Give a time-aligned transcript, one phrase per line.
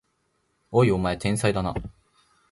[0.71, 1.75] おい、お前天才だな！